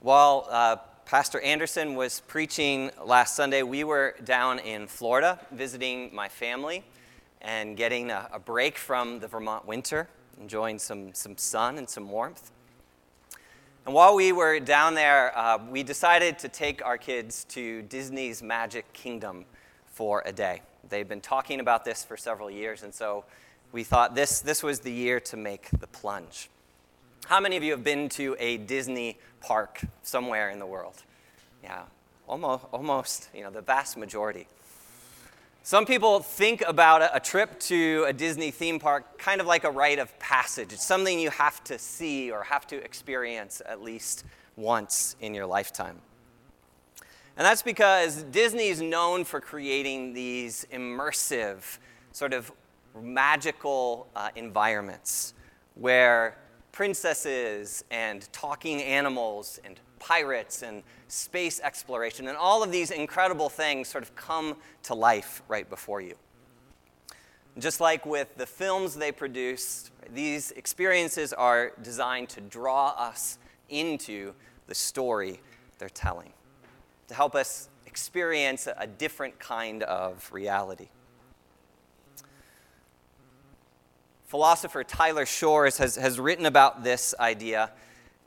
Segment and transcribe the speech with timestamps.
[0.00, 0.76] While uh,
[1.06, 6.84] Pastor Anderson was preaching last Sunday, we were down in Florida visiting my family
[7.40, 10.08] and getting a, a break from the Vermont winter,
[10.40, 12.52] enjoying some, some sun and some warmth.
[13.86, 18.40] And while we were down there, uh, we decided to take our kids to Disney's
[18.40, 19.46] Magic Kingdom
[19.86, 20.62] for a day.
[20.88, 23.24] They've been talking about this for several years, and so
[23.72, 26.50] we thought this, this was the year to make the plunge.
[27.26, 31.02] How many of you have been to a Disney park somewhere in the world?
[31.62, 31.82] Yeah,
[32.26, 34.46] almost, almost, you know, the vast majority.
[35.62, 39.70] Some people think about a, trip to a Disney theme park kind of like a
[39.70, 40.72] rite of passage.
[40.72, 44.24] It's something you have to see or have to experience at least
[44.56, 46.00] once in your lifetime.
[47.36, 51.78] And that's because Disney is known for creating these immersive,
[52.12, 52.50] sort of
[52.98, 55.34] magical uh, environments
[55.74, 56.36] where
[56.78, 63.88] princesses and talking animals and pirates and space exploration and all of these incredible things
[63.88, 66.14] sort of come to life right before you.
[67.58, 74.32] Just like with the films they produce, these experiences are designed to draw us into
[74.68, 75.40] the story
[75.80, 76.32] they're telling,
[77.08, 80.90] to help us experience a different kind of reality.
[84.28, 87.70] Philosopher Tyler Shores has, has written about this idea.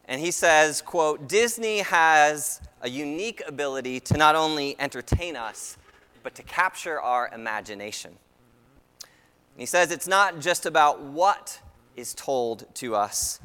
[0.05, 5.77] And he says, quote, Disney has a unique ability to not only entertain us,
[6.23, 8.09] but to capture our imagination.
[8.09, 11.61] And he says it's not just about what
[11.95, 13.39] is told to us,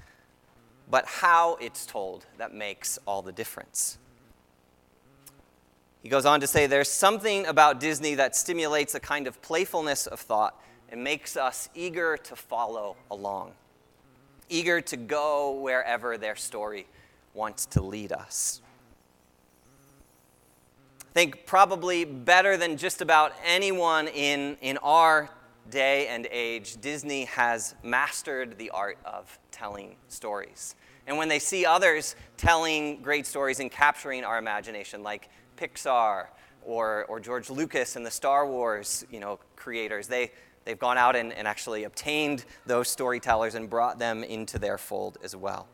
[0.91, 3.99] but how it's told that makes all the difference.
[6.03, 10.07] He goes on to say there's something about Disney that stimulates a kind of playfulness
[10.07, 10.59] of thought
[10.91, 13.53] it makes us eager to follow along,
[14.49, 16.87] eager to go wherever their story
[17.35, 18.63] wants to lead us.
[21.01, 25.31] I think probably better than just about anyone in, in our
[25.71, 30.75] day and age, Disney has mastered the art of telling stories.
[31.07, 36.27] And when they see others telling great stories and capturing our imagination, like Pixar
[36.63, 40.33] or, or George Lucas and the Star Wars you know, creators, they,
[40.67, 45.17] They've gone out and, and actually obtained those storytellers and brought them into their fold
[45.23, 45.69] as well.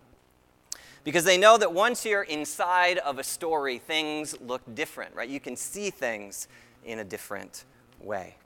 [1.03, 5.28] Because they know that once you're inside of a story, things look different, right?
[5.28, 6.47] You can see things
[6.84, 7.64] in a different
[8.00, 8.36] way.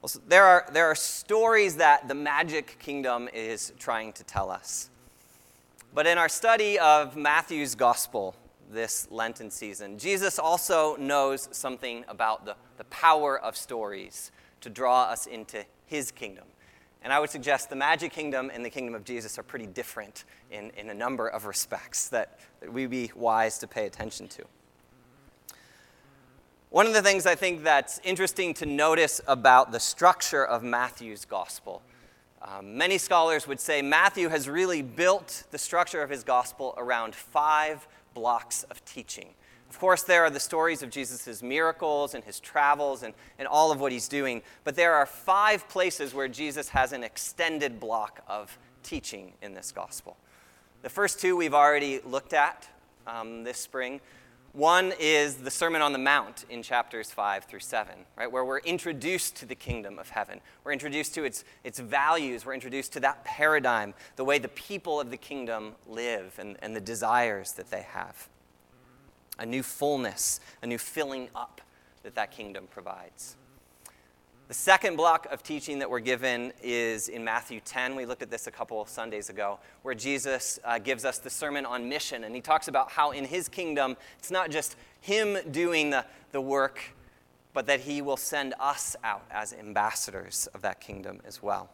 [0.00, 4.90] Well, there, are, there are stories that the Magic Kingdom is trying to tell us.
[5.92, 8.36] But in our study of Matthew's Gospel,
[8.70, 9.98] this Lenten season.
[9.98, 14.30] Jesus also knows something about the, the power of stories
[14.60, 16.44] to draw us into his kingdom.
[17.02, 20.24] And I would suggest the magic kingdom and the kingdom of Jesus are pretty different
[20.50, 24.44] in, in a number of respects that, that we be wise to pay attention to.
[26.70, 31.24] One of the things I think that's interesting to notice about the structure of Matthew's
[31.24, 31.82] gospel,
[32.42, 37.14] um, many scholars would say Matthew has really built the structure of his gospel around
[37.14, 39.34] five blocks of teaching.
[39.68, 43.72] Of course, there are the stories of Jesus' miracles and his travels and, and all
[43.72, 48.22] of what he's doing, but there are five places where Jesus has an extended block
[48.28, 50.16] of teaching in this gospel.
[50.82, 52.68] The first two we've already looked at
[53.06, 54.00] um, this spring.
[54.54, 58.60] One is the Sermon on the Mount in chapters 5 through 7, right, where we're
[58.60, 60.40] introduced to the kingdom of heaven.
[60.62, 62.46] We're introduced to its, its values.
[62.46, 66.76] We're introduced to that paradigm, the way the people of the kingdom live and, and
[66.76, 68.28] the desires that they have.
[69.40, 71.60] A new fullness, a new filling up
[72.04, 73.34] that that kingdom provides.
[74.46, 77.96] The second block of teaching that we're given is in Matthew 10.
[77.96, 81.64] We looked at this a couple Sundays ago, where Jesus uh, gives us the sermon
[81.64, 82.24] on mission.
[82.24, 86.42] And he talks about how in his kingdom, it's not just him doing the, the
[86.42, 86.78] work,
[87.54, 91.70] but that he will send us out as ambassadors of that kingdom as well.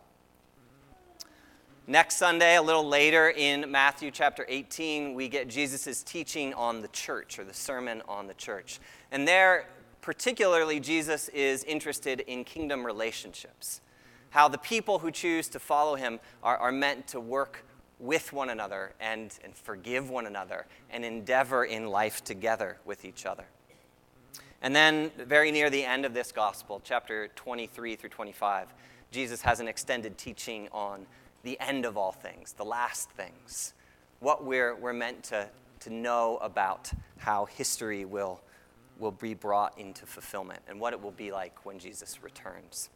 [1.88, 6.88] Next Sunday, a little later in Matthew chapter 18, we get Jesus' teaching on the
[6.88, 8.78] church or the sermon on the church.
[9.10, 9.66] And there,
[10.00, 13.80] particularly, Jesus is interested in kingdom relationships.
[14.30, 17.64] How the people who choose to follow him are, are meant to work
[17.98, 23.26] with one another and, and forgive one another and endeavor in life together with each
[23.26, 23.44] other.
[24.62, 28.68] And then, very near the end of this gospel, chapter 23 through 25,
[29.10, 31.06] Jesus has an extended teaching on
[31.42, 33.72] the end of all things, the last things,
[34.20, 35.48] what we're, we're meant to,
[35.80, 38.40] to know about how history will
[39.00, 42.90] will be brought into fulfillment and what it will be like when Jesus returns.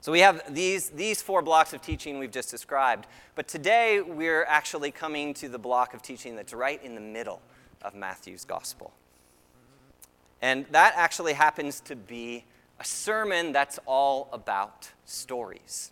[0.00, 3.06] So we have these, these four blocks of teaching we've just described.
[3.34, 7.42] But today we're actually coming to the block of teaching that's right in the middle
[7.82, 8.92] of Matthew's gospel.
[10.40, 12.44] And that actually happens to be
[12.78, 15.90] a sermon that's all about stories.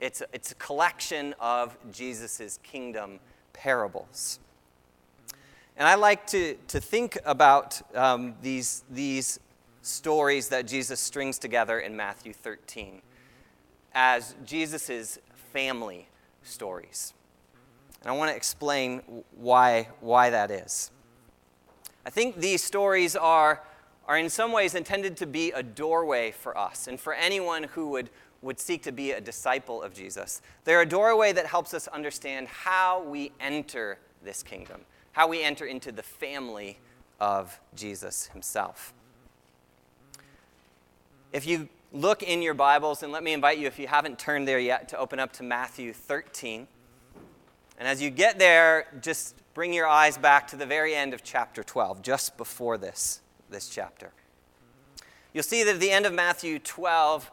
[0.00, 3.18] It's a, it's a collection of Jesus' kingdom
[3.52, 4.38] parables.
[5.76, 9.38] And I like to, to think about um, these, these
[9.82, 13.02] stories that Jesus strings together in Matthew 13
[13.92, 15.18] as Jesus'
[15.52, 16.08] family
[16.42, 17.14] stories.
[18.02, 19.02] And I want to explain
[19.36, 20.90] why, why that is.
[22.06, 23.62] I think these stories are,
[24.06, 27.88] are in some ways intended to be a doorway for us and for anyone who
[27.88, 28.10] would,
[28.42, 30.40] would seek to be a disciple of Jesus.
[30.64, 34.82] They're a doorway that helps us understand how we enter this kingdom,
[35.16, 36.76] how we enter into the family
[37.20, 38.92] of Jesus himself.
[41.32, 44.46] If you look in your Bibles, and let me invite you, if you haven't turned
[44.46, 46.68] there yet, to open up to Matthew 13.
[47.78, 51.24] And as you get there, just bring your eyes back to the very end of
[51.24, 54.12] chapter 12, just before this, this chapter.
[55.32, 57.30] You'll see that at the end of Matthew 12,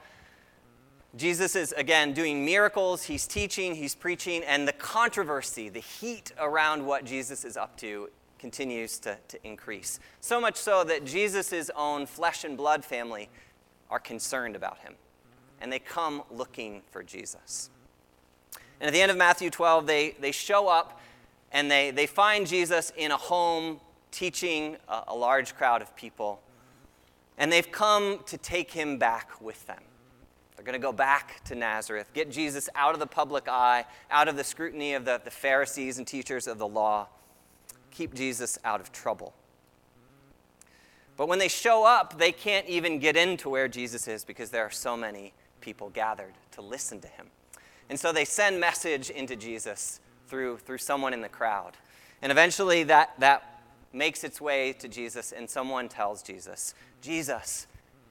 [1.15, 6.83] Jesus is again doing miracles, he's teaching, he's preaching, and the controversy, the heat around
[6.85, 9.99] what Jesus is up to continues to, to increase.
[10.21, 13.29] So much so that Jesus' own flesh and blood family
[13.91, 14.95] are concerned about him,
[15.61, 17.69] and they come looking for Jesus.
[18.81, 20.99] And at the end of Matthew 12, they, they show up
[21.53, 23.79] and they, they find Jesus in a home
[24.11, 26.41] teaching a, a large crowd of people.
[27.37, 29.79] And they've come to take him back with them.
[30.55, 34.27] They're going to go back to Nazareth, get Jesus out of the public eye, out
[34.27, 37.07] of the scrutiny of the, the Pharisees and teachers of the law,
[37.91, 39.33] keep Jesus out of trouble.
[41.15, 44.63] But when they show up, they can't even get into where Jesus is because there
[44.63, 47.27] are so many people gathered to listen to him.
[47.89, 51.73] And so they send message into Jesus through, through someone in the crowd.
[52.21, 53.61] And eventually that, that
[53.91, 57.67] makes its way to Jesus, and someone tells Jesus, Jesus,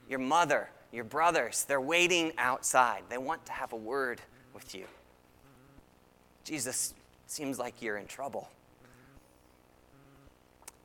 [0.09, 3.05] your mother, your brothers, they're waiting outside.
[3.09, 4.21] They want to have a word
[4.55, 4.85] with you.
[6.44, 6.94] Jesus,
[7.27, 8.50] seems like you're in trouble.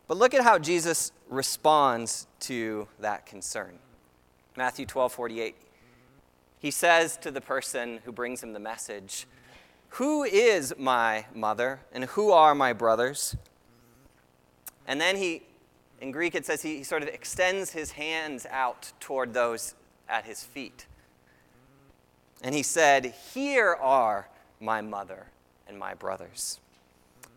[0.07, 3.79] But look at how Jesus responds to that concern.
[4.55, 5.55] Matthew 12, 48.
[6.59, 9.27] He says to the person who brings him the message,
[9.89, 13.35] who is my mother and who are my brothers?
[14.87, 15.43] And then he,
[15.99, 19.75] in Greek, it says he, he sort of extends his hands out toward those
[20.09, 20.85] at his feet.
[22.41, 25.27] And he said, Here are my mother
[25.67, 26.59] and my brothers.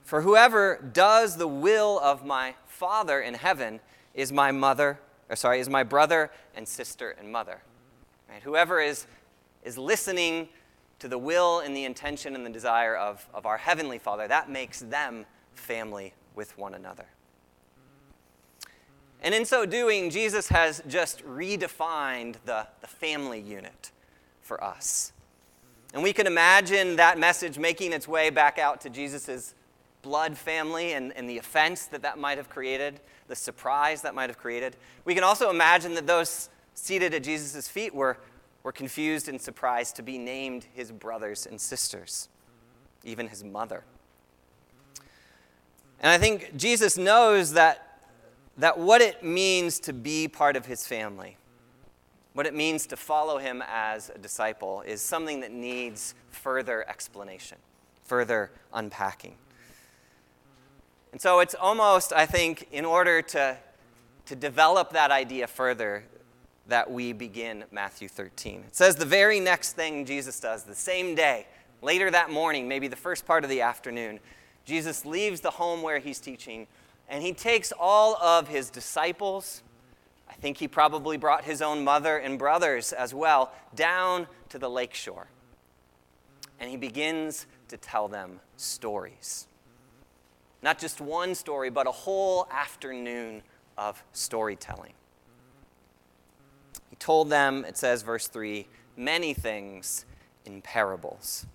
[0.02, 3.80] For whoever does the will of my Father in heaven
[4.14, 7.62] is my mother, or sorry, is my brother and sister and mother.
[8.28, 8.42] Right?
[8.42, 9.06] Whoever is,
[9.64, 10.48] is listening
[10.98, 14.28] to the will and the intention and the desire of, of our Heavenly Father.
[14.28, 17.06] That makes them family with one another.
[19.22, 23.90] And in so doing, Jesus has just redefined the, the family unit
[24.40, 25.12] for us.
[25.92, 29.54] And we can imagine that message making its way back out to Jesus'
[30.02, 34.30] blood family and, and the offense that that might have created, the surprise that might
[34.30, 34.76] have created.
[35.04, 38.16] We can also imagine that those seated at Jesus' feet were
[38.62, 42.28] were confused and surprised to be named his brothers and sisters,
[43.04, 43.84] even his mother.
[46.00, 47.89] And I think Jesus knows that,
[48.60, 51.36] that what it means to be part of his family,
[52.34, 57.58] what it means to follow him as a disciple, is something that needs further explanation,
[58.04, 59.34] further unpacking.
[61.12, 63.56] And so it's almost, I think, in order to,
[64.26, 66.04] to develop that idea further,
[66.68, 68.64] that we begin Matthew 13.
[68.68, 71.46] It says the very next thing Jesus does, the same day,
[71.82, 74.20] later that morning, maybe the first part of the afternoon,
[74.64, 76.68] Jesus leaves the home where he's teaching
[77.10, 79.62] and he takes all of his disciples.
[80.30, 84.70] I think he probably brought his own mother and brothers as well down to the
[84.70, 85.26] lakeshore.
[86.60, 89.48] And he begins to tell them stories.
[90.62, 93.42] Not just one story, but a whole afternoon
[93.76, 94.92] of storytelling
[96.90, 100.04] He told them, it says, verse 3, many things
[100.44, 101.46] in parables.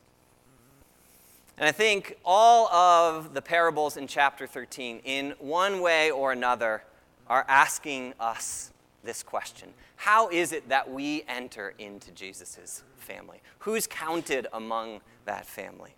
[1.58, 6.84] And I think all of the parables in chapter 13, in one way or another,
[7.28, 8.72] are asking us
[9.04, 13.42] this question How is it that we enter into Jesus' family?
[13.60, 15.96] Who's counted among that family?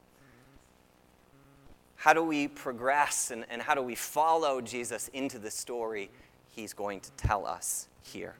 [1.96, 6.12] How do we progress and, and how do we follow Jesus into the story
[6.56, 8.36] he's going to tell us here?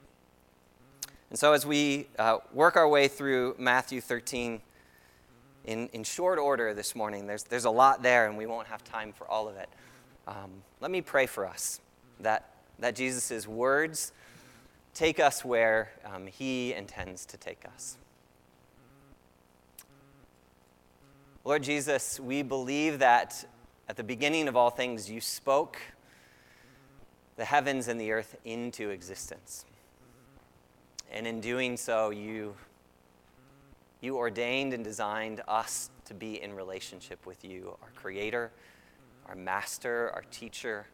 [1.30, 4.62] And so, as we uh, work our way through Matthew 13
[5.68, 8.82] in, in short order this morning, there's, there's a lot there, and we won't have
[8.84, 9.68] time for all of it.
[10.26, 11.82] Um, let me pray for us
[12.20, 12.48] that,
[12.78, 14.12] that Jesus' words
[14.94, 17.98] take us where um, he intends to take us.
[21.44, 23.44] Lord Jesus, we believe that
[23.90, 25.78] at the beginning of all things you spoke
[27.36, 29.66] the heavens and the earth into existence.
[31.12, 32.56] And in doing so, you,
[34.00, 38.50] you ordained and designed us to be in relationship with you, our Creator,
[39.26, 40.86] our Master, our Teacher,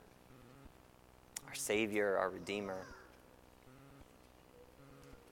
[1.46, 2.86] our Savior, our Redeemer.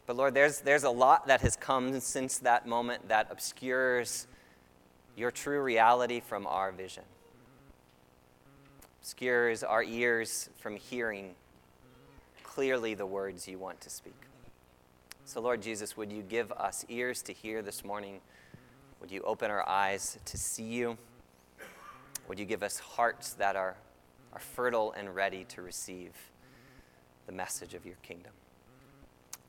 [0.06, 4.26] But Lord, there's, there's a lot that has come since that moment that obscures
[5.16, 7.04] your true reality from our vision,
[9.00, 11.34] obscures our ears from hearing
[12.42, 14.14] clearly the words you want to speak.
[15.24, 18.20] So, Lord Jesus, would you give us ears to hear this morning?
[19.00, 20.98] Would you open our eyes to see you?
[22.28, 23.76] Would you give us hearts that are,
[24.32, 26.12] are fertile and ready to receive
[27.26, 28.32] the message of your kingdom?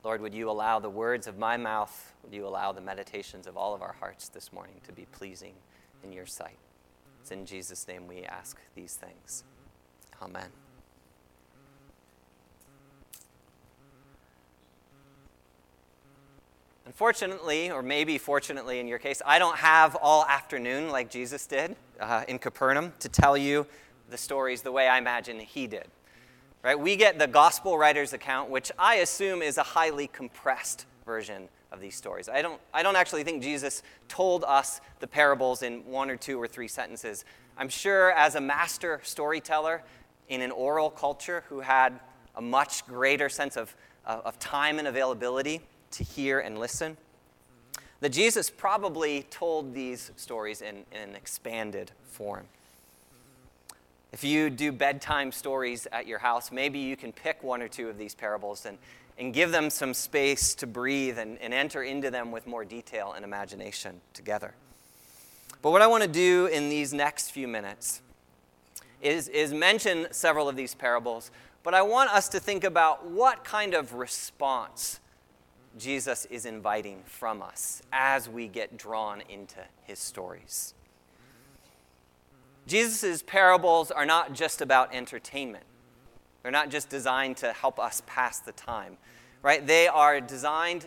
[0.04, 3.56] Lord, would you allow the words of my mouth, would you allow the meditations of
[3.56, 5.54] all of our hearts this morning to be pleasing
[6.02, 6.58] in your sight?
[7.20, 9.44] It's in Jesus' name we ask these things.
[10.20, 10.63] Amen.
[16.94, 21.74] Unfortunately, or maybe fortunately in your case, I don't have all afternoon like Jesus did
[21.98, 23.66] uh, in Capernaum to tell you
[24.10, 25.88] the stories the way I imagine he did.
[26.62, 26.78] Right?
[26.78, 31.80] We get the gospel writer's account, which I assume is a highly compressed version of
[31.80, 32.28] these stories.
[32.28, 36.40] I don't, I don't actually think Jesus told us the parables in one or two
[36.40, 37.24] or three sentences.
[37.58, 39.82] I'm sure, as a master storyteller
[40.28, 41.98] in an oral culture who had
[42.36, 43.74] a much greater sense of,
[44.06, 45.60] of time and availability,
[45.94, 46.96] to hear and listen.
[48.00, 52.46] That Jesus probably told these stories in, in an expanded form.
[54.12, 57.88] If you do bedtime stories at your house, maybe you can pick one or two
[57.88, 58.78] of these parables and,
[59.18, 63.12] and give them some space to breathe and, and enter into them with more detail
[63.16, 64.54] and imagination together.
[65.62, 68.02] But what I want to do in these next few minutes
[69.00, 71.30] is, is mention several of these parables,
[71.62, 75.00] but I want us to think about what kind of response
[75.76, 80.74] Jesus is inviting from us as we get drawn into his stories.
[82.66, 85.64] Jesus' parables are not just about entertainment.
[86.42, 88.96] They're not just designed to help us pass the time,
[89.42, 89.66] right?
[89.66, 90.86] They are designed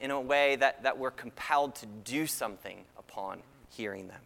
[0.00, 4.20] in a way that, that we're compelled to do something upon hearing them.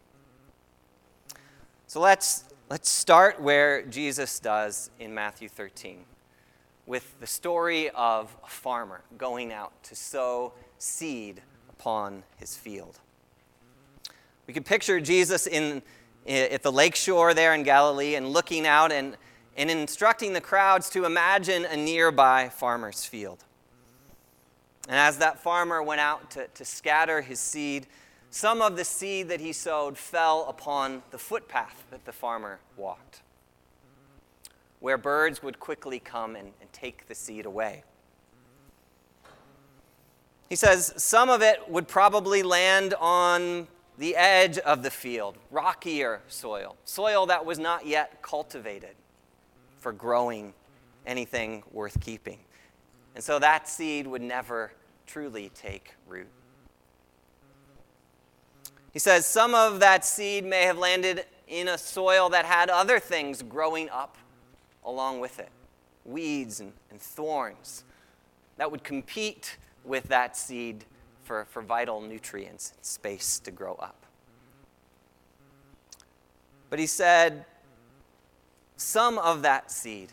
[1.87, 6.05] So let's, let's start where Jesus does in Matthew 13
[6.89, 12.99] with the story of a farmer going out to sow seed upon his field.
[14.47, 15.83] We can picture Jesus in,
[16.27, 19.19] at the lake shore there in Galilee and looking out and,
[19.55, 23.45] and instructing the crowds to imagine a nearby farmer's field.
[24.89, 27.87] And as that farmer went out to, to scatter his seed,
[28.31, 33.21] some of the seed that he sowed fell upon the footpath that the farmer walked
[34.81, 37.83] where birds would quickly come and, and take the seed away.
[40.49, 43.69] He says some of it would probably land on
[43.99, 48.95] the edge of the field, rockier soil, soil that was not yet cultivated
[49.81, 50.55] for growing
[51.07, 52.39] anything worth keeping.
[53.15, 54.73] And so that seed would never
[55.07, 56.29] truly take root.
[58.93, 62.99] He says some of that seed may have landed in a soil that had other
[62.99, 64.17] things growing up
[64.89, 65.51] along with it
[66.05, 67.85] weeds and, and thorns
[68.57, 70.85] that would compete with that seed
[71.23, 74.07] for, for vital nutrients and space to grow up.
[76.71, 77.45] But he said,
[78.77, 80.13] some of that seed,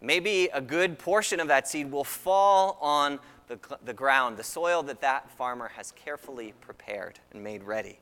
[0.00, 4.82] maybe a good portion of that seed, will fall on the, the ground, the soil
[4.84, 7.98] that that farmer has carefully prepared and made ready,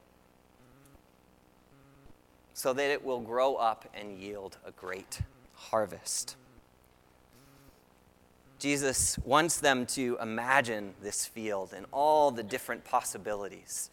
[2.52, 5.20] so that it will grow up and yield a great
[5.58, 6.36] harvest.
[8.58, 13.90] Jesus wants them to imagine this field and all the different possibilities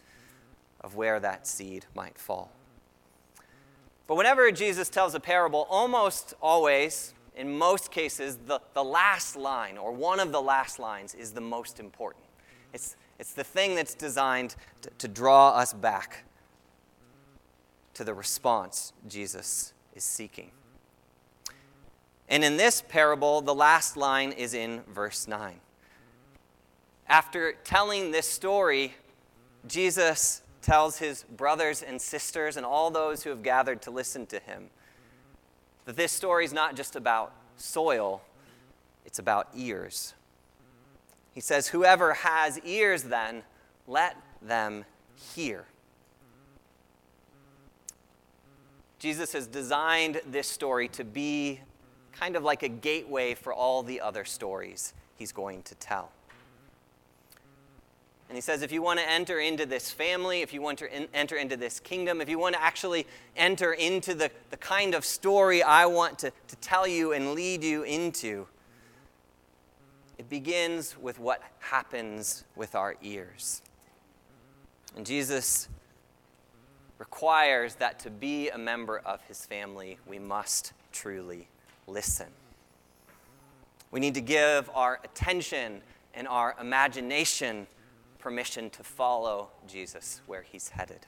[0.80, 2.50] of where that seed might fall.
[4.06, 9.78] But whenever Jesus tells a parable, almost always, in most cases, the, the last line
[9.78, 12.24] or one of the last lines is the most important.
[12.72, 16.24] It's, it's the thing that's designed to, to draw us back
[17.94, 20.50] to the response Jesus is seeking.
[22.28, 25.60] And in this parable, the last line is in verse 9.
[27.08, 28.94] after telling this story,
[29.68, 34.40] Jesus tells his brothers and sisters and all those who have gathered to listen to
[34.40, 34.70] him
[35.86, 38.20] that this story is not just about soil,
[39.04, 40.14] it's about ears.
[41.32, 43.44] He says, Whoever has ears, then,
[43.86, 44.84] let them
[45.34, 45.64] hear.
[48.98, 51.60] Jesus has designed this story to be
[52.18, 56.10] kind of like a gateway for all the other stories he's going to tell.
[58.28, 60.92] And he says, if you want to enter into this family, if you want to
[60.92, 63.06] in, enter into this kingdom, if you want to actually
[63.36, 67.62] enter into the, the kind of story I want to, to tell you and lead
[67.62, 68.48] you into,
[70.18, 73.62] it begins with what happens with our ears.
[74.96, 75.68] And Jesus
[76.98, 81.46] requires that to be a member of his family, we must truly
[81.86, 82.28] listen.
[83.90, 85.80] We need to give our attention
[86.14, 87.66] and our imagination
[88.18, 91.06] permission to follow Jesus where he's headed.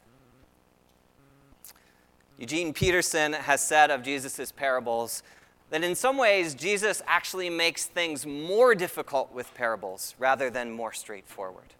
[2.38, 5.24] Eugene Peterson has said of Jesus' parables
[5.70, 10.92] that in some ways Jesus actually makes things more difficult with parables rather than more
[10.92, 11.74] straightforward.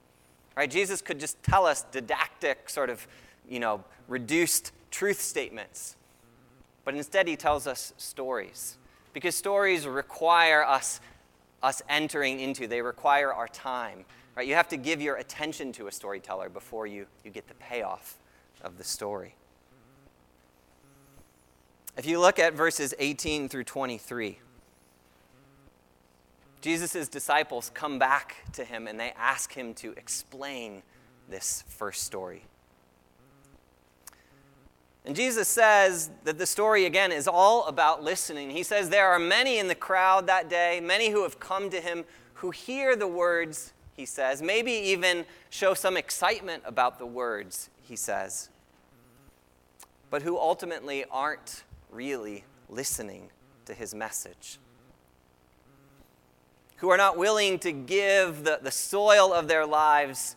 [0.56, 0.68] Right?
[0.68, 3.06] Jesus could just tell us didactic, sort of,
[3.48, 5.94] you know, reduced truth statements.
[6.84, 8.76] But instead he tells us stories.
[9.18, 11.00] Because stories require us
[11.60, 14.04] us entering into, they require our time.
[14.36, 14.46] Right?
[14.46, 18.16] You have to give your attention to a storyteller before you, you get the payoff
[18.62, 19.34] of the story.
[21.96, 24.38] If you look at verses 18 through 23,
[26.60, 30.84] Jesus' disciples come back to him and they ask him to explain
[31.28, 32.44] this first story.
[35.04, 38.50] And Jesus says that the story, again, is all about listening.
[38.50, 41.80] He says there are many in the crowd that day, many who have come to
[41.80, 47.68] him, who hear the words he says, maybe even show some excitement about the words,
[47.82, 48.48] he says,
[50.08, 53.30] but who ultimately aren't really listening
[53.66, 54.58] to his message.
[56.76, 60.36] Who are not willing to give the, the soil of their lives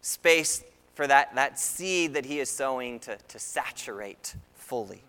[0.00, 0.64] space
[0.96, 5.02] for that, that seed that he is sowing to, to saturate fully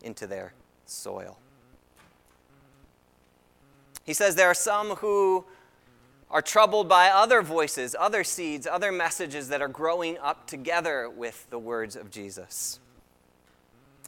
[0.00, 0.54] into their
[0.86, 1.38] soil.
[4.04, 5.44] He says there are some who
[6.30, 11.50] are troubled by other voices, other seeds, other messages that are growing up together with
[11.50, 12.78] the words of Jesus.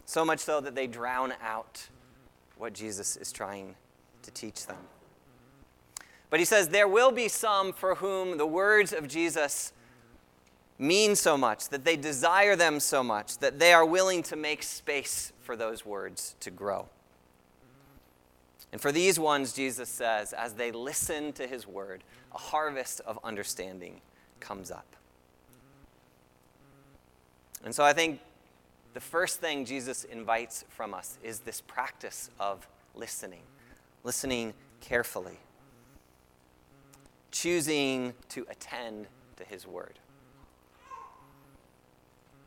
[0.05, 1.89] So much so that they drown out
[2.57, 3.75] what Jesus is trying
[4.23, 4.79] to teach them.
[6.31, 9.73] But he says there will be some for whom the words of Jesus
[10.79, 14.63] mean so much, that they desire them so much, that they are willing to make
[14.63, 16.89] space for those words to grow.
[18.73, 23.19] And for these ones, Jesus says, as they listen to his word, a harvest of
[23.25, 24.01] understanding
[24.41, 24.97] comes up.
[27.65, 28.21] And so I think
[28.93, 33.43] the first thing Jesus invites from us is this practice of listening,
[34.05, 35.39] listening carefully,
[37.31, 39.99] choosing to attend to his word.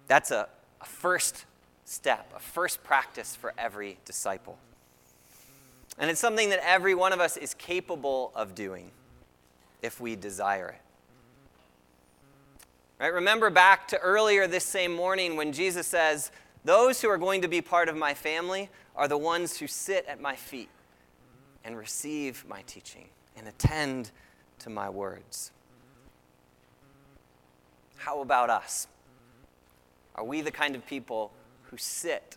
[0.09, 0.49] That's a,
[0.81, 1.45] a first
[1.85, 4.57] step, a first practice for every disciple.
[5.99, 8.89] And it's something that every one of us is capable of doing
[9.83, 10.81] if we desire it.
[12.99, 13.13] Right?
[13.13, 16.31] Remember back to earlier this same morning when Jesus says,
[16.65, 20.05] Those who are going to be part of my family are the ones who sit
[20.07, 20.69] at my feet
[21.63, 24.09] and receive my teaching and attend
[24.59, 25.51] to my words.
[27.97, 28.87] How about us?
[30.19, 31.31] Are we the kind of people
[31.71, 32.35] who sit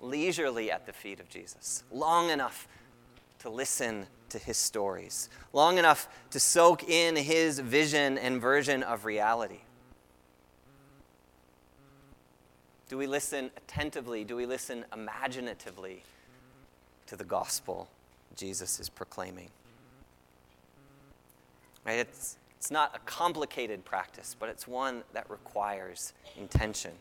[0.00, 2.68] leisurely at the feet of Jesus long enough
[3.40, 9.04] to listen to his stories, long enough to soak in his vision and version of
[9.04, 9.62] reality?
[12.88, 14.22] Do we listen attentively?
[14.22, 16.04] Do we listen imaginatively
[17.08, 17.88] to the gospel
[18.36, 19.50] Jesus is proclaiming?
[21.84, 21.98] Right?
[21.98, 26.92] It's, it's not a complicated practice, but it's one that requires intention.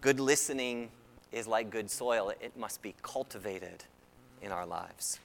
[0.00, 0.88] Good listening
[1.30, 3.84] is like good soil, it must be cultivated
[4.40, 5.20] in our lives.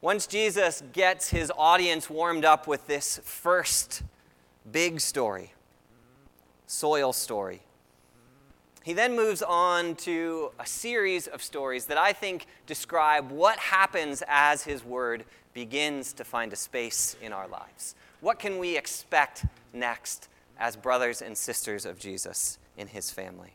[0.00, 4.02] Once Jesus gets his audience warmed up with this first
[4.72, 5.52] big story,
[6.66, 7.60] soil story,
[8.82, 14.24] he then moves on to a series of stories that I think describe what happens
[14.26, 17.94] as his word begins to find a space in our lives.
[18.20, 20.26] What can we expect next
[20.58, 23.54] as brothers and sisters of Jesus in his family?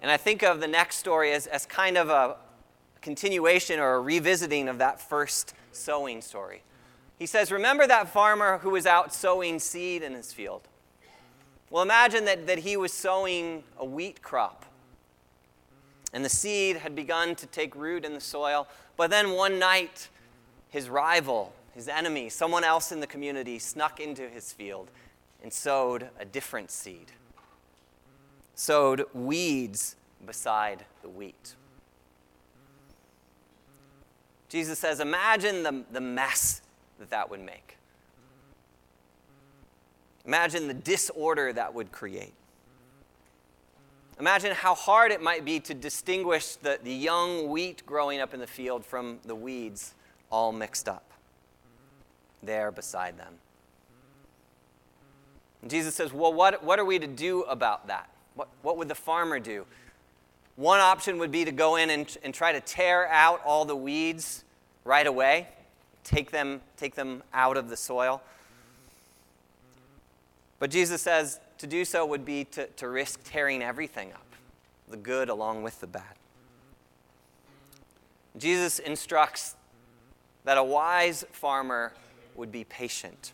[0.00, 2.36] And I think of the next story as, as kind of a,
[3.00, 6.62] continuation or a revisiting of that first sowing story.
[7.18, 10.62] He says, Remember that farmer who was out sowing seed in his field?
[11.70, 14.64] Well, imagine that, that he was sowing a wheat crop.
[16.12, 18.66] And the seed had begun to take root in the soil.
[18.96, 20.08] But then one night,
[20.70, 24.90] his rival, his enemy, someone else in the community, snuck into his field
[25.44, 27.12] and sowed a different seed,
[28.56, 29.94] sowed weeds
[30.26, 31.54] beside the wheat.
[34.48, 36.62] Jesus says, Imagine the, the mess
[36.98, 37.76] that that would make.
[40.26, 42.34] Imagine the disorder that would create.
[44.18, 48.40] Imagine how hard it might be to distinguish the, the young wheat growing up in
[48.40, 49.94] the field from the weeds
[50.28, 51.04] all mixed up
[52.42, 53.34] there beside them.
[55.62, 58.08] And Jesus says, Well, what, what are we to do about that?
[58.34, 59.66] What, what would the farmer do?
[60.56, 63.76] One option would be to go in and, and try to tear out all the
[63.76, 64.44] weeds
[64.84, 65.48] right away,
[66.02, 68.22] take them, take them out of the soil.
[70.58, 74.26] But Jesus says to do so would be to, to risk tearing everything up,
[74.88, 76.02] the good along with the bad.
[78.36, 79.56] Jesus instructs
[80.44, 81.92] that a wise farmer
[82.38, 83.32] would be patient.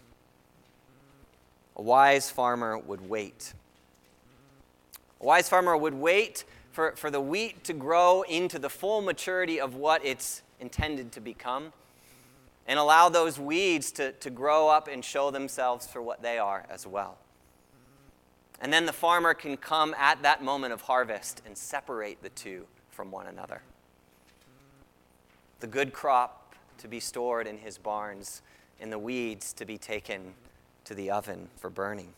[1.76, 3.52] A wise farmer would wait.
[5.20, 9.60] A wise farmer would wait for, for the wheat to grow into the full maturity
[9.60, 11.72] of what it's intended to become
[12.66, 16.64] and allow those weeds to, to grow up and show themselves for what they are
[16.70, 17.18] as well.
[18.60, 22.66] And then the farmer can come at that moment of harvest and separate the two
[22.90, 23.60] from one another.
[25.60, 28.42] The good crop to be stored in his barns,
[28.80, 30.34] and the weeds to be taken
[30.84, 32.12] to the oven for burning.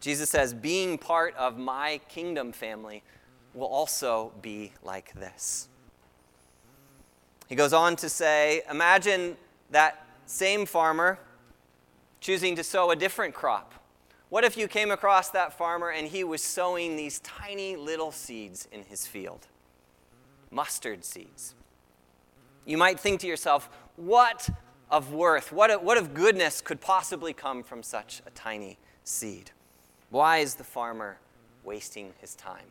[0.00, 3.02] Jesus says, being part of my kingdom family
[3.54, 5.68] will also be like this.
[7.48, 9.36] He goes on to say, imagine
[9.70, 11.18] that same farmer
[12.20, 13.74] choosing to sow a different crop.
[14.28, 18.66] What if you came across that farmer and he was sowing these tiny little seeds
[18.72, 19.46] in his field?
[20.50, 21.54] Mustard seeds.
[22.64, 24.48] You might think to yourself, what
[24.90, 29.50] of worth, what of, what of goodness could possibly come from such a tiny seed?
[30.10, 31.18] Why is the farmer
[31.64, 32.66] wasting his time?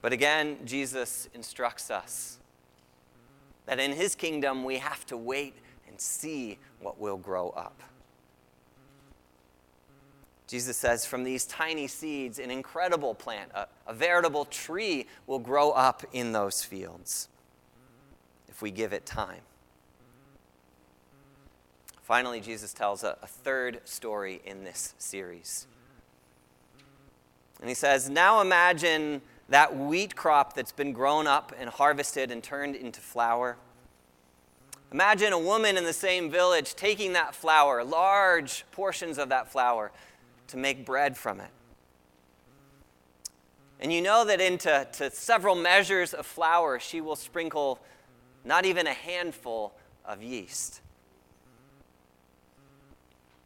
[0.00, 2.38] But again, Jesus instructs us
[3.66, 5.54] that in his kingdom we have to wait
[5.88, 7.82] and see what will grow up.
[10.48, 15.70] Jesus says, from these tiny seeds, an incredible plant, a, a, veritable tree will grow
[15.70, 17.28] up in those fields
[18.62, 19.40] we give it time.
[22.00, 25.66] Finally, Jesus tells a, a third story in this series.
[27.60, 32.42] And he says, Now imagine that wheat crop that's been grown up and harvested and
[32.42, 33.56] turned into flour.
[34.90, 39.90] Imagine a woman in the same village taking that flour, large portions of that flour,
[40.48, 41.50] to make bread from it.
[43.80, 47.80] And you know that into to several measures of flour, she will sprinkle
[48.44, 49.72] not even a handful
[50.04, 50.80] of yeast.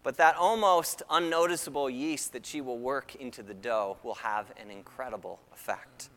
[0.02, 4.70] But that almost unnoticeable yeast that she will work into the dough will have an
[4.70, 6.09] incredible effect.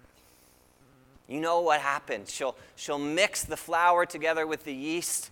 [1.28, 2.32] You know what happens.
[2.32, 5.32] She'll, she'll mix the flour together with the yeast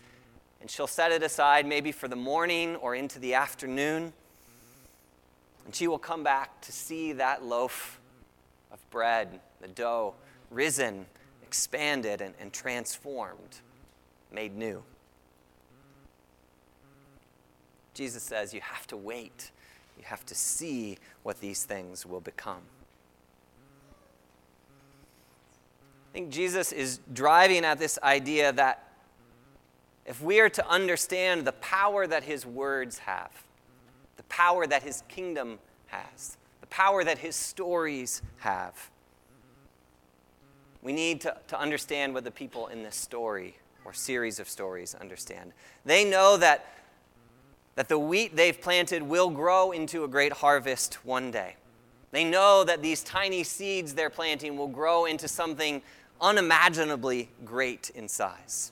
[0.62, 4.13] and she'll set it aside maybe for the morning or into the afternoon.
[5.65, 7.99] And she will come back to see that loaf
[8.71, 10.15] of bread, the dough,
[10.49, 11.05] risen,
[11.47, 13.62] expanded, and, and transformed,
[14.33, 14.83] made new.
[17.93, 19.51] Jesus says you have to wait.
[19.97, 22.62] You have to see what these things will become.
[26.12, 28.83] I think Jesus is driving at this idea that
[30.05, 33.31] if we are to understand the power that his words have,
[34.17, 38.89] the power that his kingdom has, the power that his stories have,
[40.88, 44.95] we need to, to understand what the people in this story or series of stories
[44.95, 45.52] understand.
[45.84, 46.65] They know that
[47.76, 51.58] that the wheat they've planted will grow into a great harvest one day.
[52.12, 55.82] They know that these tiny seeds they're planting will grow into something
[56.21, 58.71] unimaginably great in size.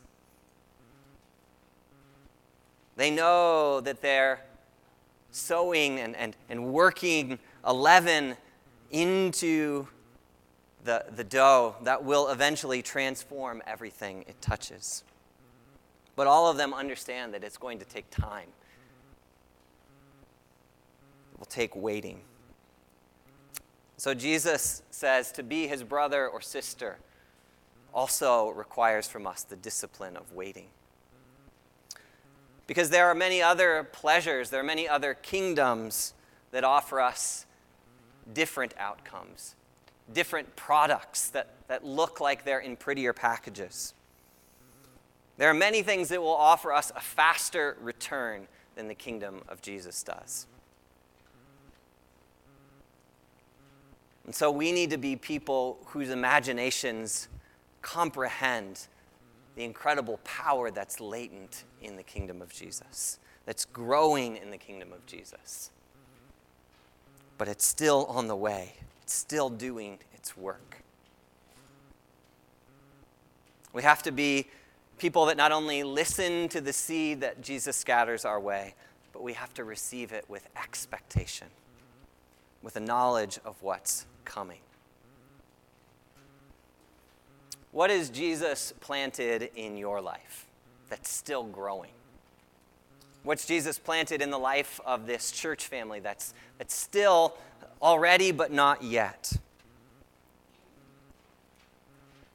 [2.95, 4.39] They know that they're
[5.32, 8.38] sowing and, and, and working a leaven
[8.89, 9.89] into
[10.86, 15.04] the, the dough that will eventually transform everything it touches.
[16.15, 18.48] But all of them understand that it's going to take time
[21.36, 22.21] it will take waiting.
[23.98, 26.98] So Jesus says to be his brother or sister
[27.93, 30.67] also requires from us the discipline of waiting.
[32.67, 36.13] Because there are many other pleasures, there are many other kingdoms
[36.52, 37.45] that offer us
[38.34, 39.56] different outcomes,
[40.13, 43.94] different products that, that look like they're in prettier packages.
[45.38, 49.62] There are many things that will offer us a faster return than the kingdom of
[49.62, 50.48] Jesus does.
[54.26, 57.28] And so we need to be people whose imaginations
[57.82, 58.88] comprehend
[59.56, 64.91] the incredible power that's latent in the kingdom of Jesus, that's growing in the kingdom
[64.91, 65.70] of Jesus.
[67.38, 68.74] But it's still on the way,
[69.06, 70.82] it's still doing its work.
[73.72, 74.48] We have to be
[74.98, 78.74] people that not only listen to the seed that Jesus scatters our way,
[79.13, 81.46] but we have to receive it with expectation,
[82.63, 84.62] with a knowledge of what's coming.
[87.72, 90.48] What is Jesus planted in your life
[90.89, 91.91] that's still growing?
[93.22, 97.38] What's Jesus planted in the life of this church family that's, that's still
[97.81, 99.33] already but not yet?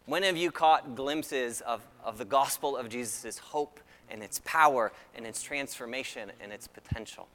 [0.06, 3.78] When have you caught glimpses of, of the gospel of Jesus' hope
[4.10, 7.28] and its power and its transformation and its potential?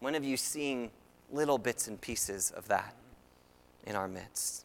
[0.00, 0.90] When have you seen
[1.30, 2.94] little bits and pieces of that
[3.86, 4.64] in our midst?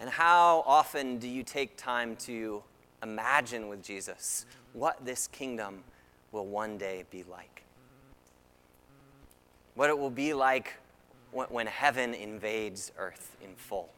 [0.00, 2.62] And how often do you take time to
[3.02, 5.84] imagine with Jesus what this kingdom
[6.32, 7.53] will one day be like?
[9.74, 10.74] What it will be like
[11.32, 13.88] when heaven invades earth in full.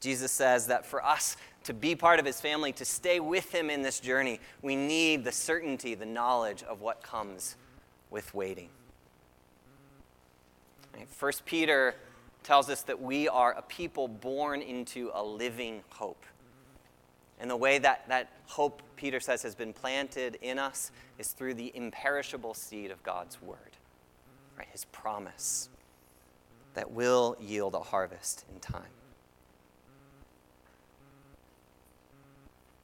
[0.00, 3.70] Jesus says that for us to be part of his family, to stay with him
[3.70, 7.56] in this journey, we need the certainty, the knowledge of what comes
[8.10, 8.68] with waiting.
[11.10, 11.94] First Peter
[12.44, 16.24] tells us that we are a people born into a living hope.
[17.40, 21.54] And the way that that hope, Peter says, has been planted in us is through
[21.54, 23.76] the imperishable seed of God's word,
[24.56, 24.68] right?
[24.72, 25.68] His promise
[26.74, 28.82] that will yield a harvest in time.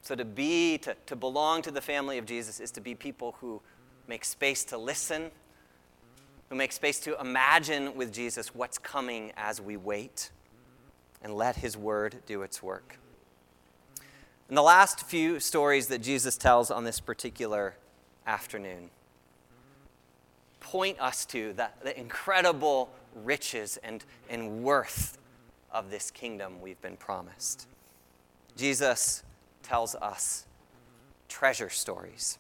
[0.03, 3.37] So to be, to, to belong to the family of Jesus is to be people
[3.41, 3.61] who
[4.09, 5.31] make space to listen
[6.53, 10.31] who make space to imagine with Jesus what's coming as we wait
[11.23, 12.99] and let his word do its work.
[14.53, 17.75] And the last few stories that Jesus tells on this particular
[18.27, 18.91] afternoon
[20.61, 22.91] point us to the, the incredible
[23.25, 25.17] riches and, and worth
[25.71, 27.67] of this kingdom we've been promised.
[28.55, 29.23] Jesus
[29.63, 30.45] tells us
[31.31, 32.37] treasure stories.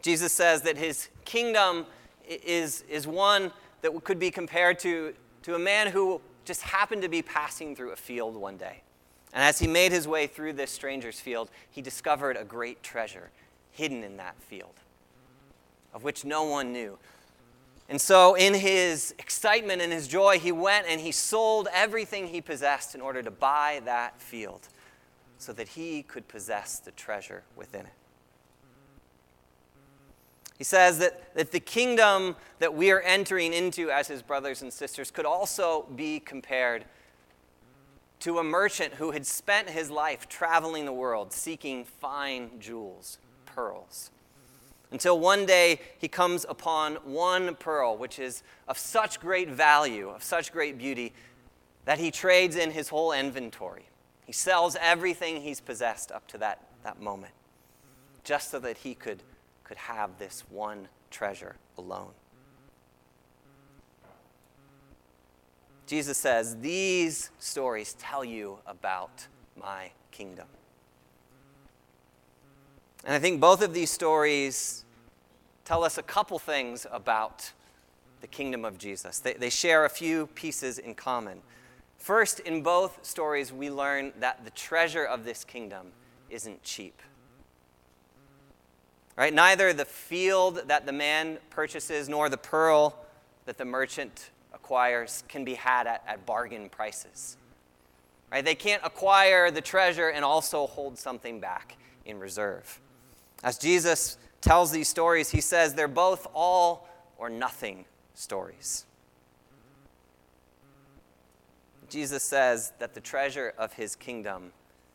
[0.00, 1.84] Jesus says that his kingdom
[2.26, 7.10] is, is one that could be compared to, to a man who just happened to
[7.10, 8.80] be passing through a field one day.
[9.34, 13.30] And as he made his way through this stranger's field, he discovered a great treasure
[13.72, 14.74] hidden in that field,
[15.92, 16.96] of which no one knew.
[17.88, 22.40] And so, in his excitement and his joy, he went and he sold everything he
[22.40, 24.68] possessed in order to buy that field
[25.36, 27.92] so that he could possess the treasure within it.
[30.56, 34.72] He says that, that the kingdom that we are entering into as his brothers and
[34.72, 36.84] sisters could also be compared
[38.24, 44.10] to a merchant who had spent his life traveling the world seeking fine jewels, pearls.
[44.90, 50.22] Until one day he comes upon one pearl, which is of such great value, of
[50.22, 51.12] such great beauty,
[51.84, 53.84] that he trades in his whole inventory.
[54.24, 57.34] He sells everything he's possessed up to that, that moment,
[58.22, 59.22] just so that he could
[59.64, 62.12] could have this one treasure alone.
[65.86, 69.26] Jesus says, These stories tell you about
[69.60, 70.46] my kingdom.
[73.04, 74.84] And I think both of these stories
[75.64, 77.52] tell us a couple things about
[78.20, 79.18] the kingdom of Jesus.
[79.18, 81.40] They, they share a few pieces in common.
[81.98, 85.88] First, in both stories, we learn that the treasure of this kingdom
[86.30, 87.00] isn't cheap.
[89.16, 89.32] Right?
[89.32, 92.98] Neither the field that the man purchases nor the pearl
[93.46, 94.30] that the merchant
[94.64, 97.36] acquires can be had at, at bargain prices.
[98.32, 98.42] Right?
[98.42, 102.80] They can't acquire the treasure and also hold something back in reserve.
[103.42, 108.86] As Jesus tells these stories, he says they're both all or nothing stories.
[111.90, 114.50] Jesus says that the treasure of his kingdom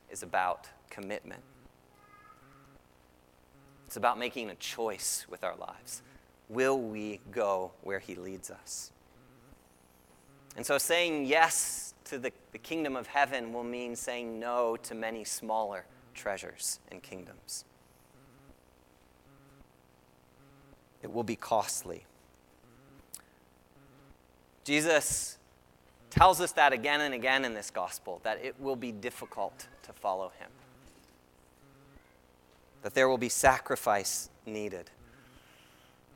[0.10, 1.44] is about commitment.
[3.86, 6.02] It's about making a choice with our lives.
[6.50, 8.92] will we go where he leads us?
[10.60, 14.94] And so saying yes to the, the kingdom of heaven will mean saying no to
[14.94, 17.64] many smaller treasures and kingdoms.
[21.02, 22.04] It will be costly.
[24.66, 25.38] Jesus
[26.10, 29.94] tells us that again and again in this gospel, that it will be difficult to
[29.94, 30.50] follow him,
[32.82, 34.92] that there will be sacrifice needed.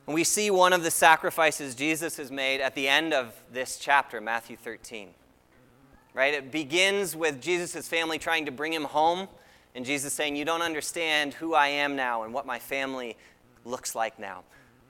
[0.06, 3.78] And we see one of the sacrifices Jesus has made at the end of this
[3.78, 5.10] chapter, Matthew 13.
[6.14, 6.34] Right?
[6.34, 9.28] It begins with Jesus' family trying to bring him home,
[9.74, 13.18] and Jesus saying, You don't understand who I am now and what my family
[13.66, 14.44] looks like now.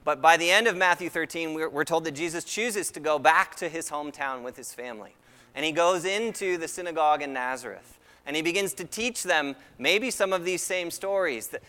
[0.04, 3.18] But by the end of Matthew 13, we're, we're told that Jesus chooses to go
[3.18, 5.16] back to his hometown with his family.
[5.56, 8.00] And he goes into the synagogue in Nazareth.
[8.26, 11.48] And he begins to teach them maybe some of these same stories.
[11.48, 11.60] The,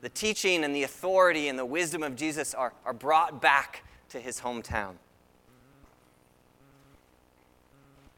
[0.00, 4.20] the, teaching and the authority and the wisdom of Jesus are, are brought back to
[4.20, 4.94] his hometown.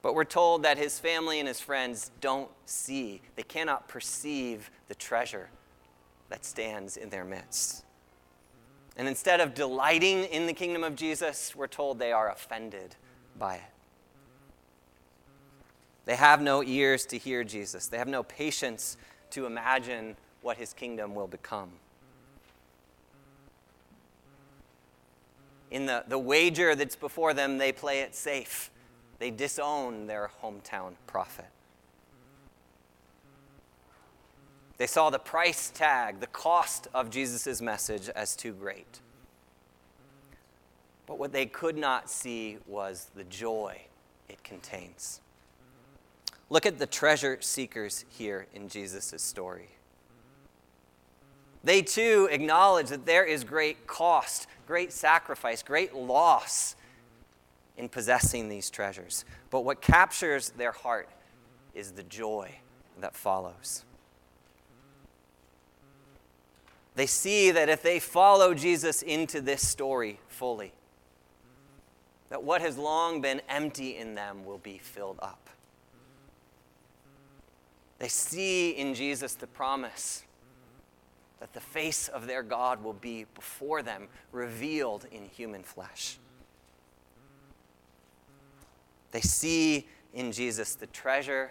[0.03, 4.95] But we're told that his family and his friends don't see, they cannot perceive the
[4.95, 5.51] treasure
[6.31, 7.85] that stands in their midst.
[8.97, 12.97] And instead of delighting in the kingdom of Jesus, we're told they are offended
[13.39, 13.63] by it.
[16.07, 18.97] They have no ears to hear Jesus, they have no patience
[19.31, 21.71] to imagine what his kingdom will become.
[25.71, 28.71] In the, the wager that's before them, they play it safe.
[29.19, 31.47] They disown their hometown prophet.
[34.79, 39.01] They saw the price tag, the cost of Jesus' message as too great.
[41.07, 43.83] But what they could not see was the joy
[44.29, 45.21] it contains.
[46.49, 49.69] Look at the treasure seekers here in Jesus' story.
[51.63, 56.75] They too acknowledge that there is great cost, great sacrifice, great loss
[57.77, 59.25] in possessing these treasures.
[59.51, 61.09] But what captures their heart
[61.75, 62.57] is the joy
[63.01, 63.85] that follows.
[66.95, 70.73] They see that if they follow Jesus into this story fully,
[72.31, 75.49] that what has long been empty in them will be filled up.
[77.99, 80.25] They see in Jesus the promise
[81.41, 86.19] that the face of their God will be before them, revealed in human flesh.
[89.11, 91.51] They see in Jesus the treasure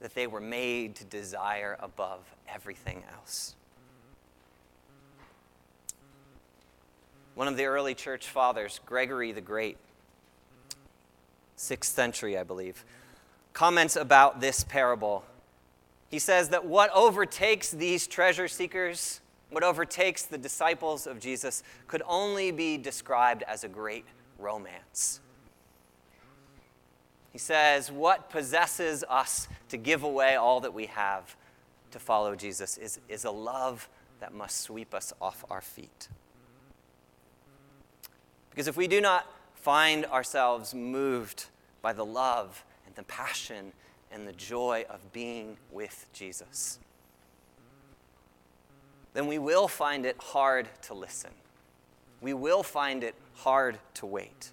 [0.00, 3.54] that they were made to desire above everything else.
[7.34, 9.78] One of the early church fathers, Gregory the Great,
[11.56, 12.84] 6th century, I believe,
[13.52, 15.24] comments about this parable.
[16.12, 22.02] He says that what overtakes these treasure seekers, what overtakes the disciples of Jesus, could
[22.06, 24.04] only be described as a great
[24.38, 25.20] romance.
[27.32, 31.34] He says, What possesses us to give away all that we have
[31.92, 33.88] to follow Jesus is, is a love
[34.20, 36.08] that must sweep us off our feet.
[38.50, 41.46] Because if we do not find ourselves moved
[41.80, 43.72] by the love and the passion
[44.12, 46.78] and the joy of being with Jesus,
[49.14, 51.30] then we will find it hard to listen.
[52.20, 54.52] We will find it hard to wait.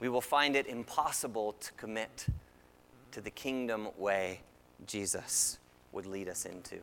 [0.00, 2.26] We will find it impossible to commit
[3.12, 4.40] to the kingdom way
[4.86, 5.58] Jesus
[5.92, 6.78] would lead us into.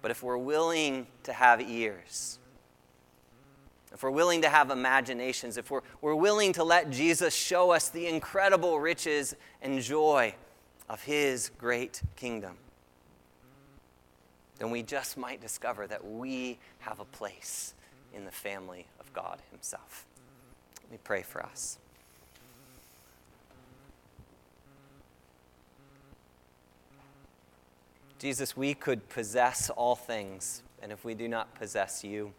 [0.00, 2.38] But if we're willing to have ears,
[3.92, 7.90] if we're willing to have imaginations, if we're, we're willing to let Jesus show us
[7.90, 10.34] the incredible riches and joy
[10.88, 12.56] of his great kingdom,
[14.58, 17.74] then we just might discover that we have a place
[18.14, 20.06] in the family of God himself.
[20.84, 21.78] Let me pray for us.
[28.18, 32.32] Jesus, we could possess all things, and if we do not possess you,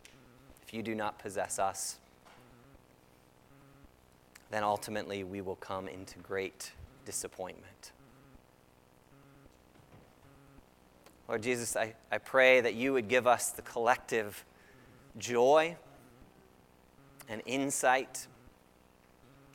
[0.73, 1.99] you do not possess us,
[4.49, 6.71] then ultimately we will come into great
[7.05, 7.91] disappointment.
[11.27, 14.43] Lord Jesus, I, I pray that you would give us the collective
[15.17, 15.77] joy
[17.29, 18.27] and insight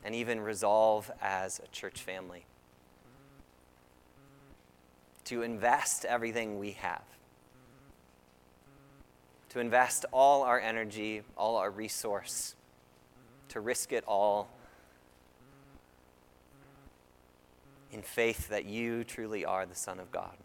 [0.04, 2.46] and even resolve as a church family
[5.24, 7.02] to invest everything we have
[9.50, 12.54] to invest all our energy, all our resource,
[13.48, 14.50] to risk it all
[17.90, 20.36] in faith that you truly are the Son of God.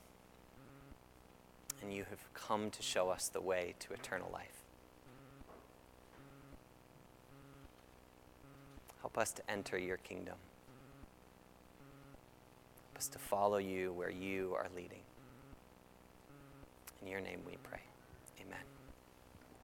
[1.82, 4.64] And you have come to show us the way to eternal life.
[9.02, 10.36] Help us to enter your kingdom.
[12.94, 15.02] Help us to follow you where you are leading.
[17.02, 17.82] In your name we pray.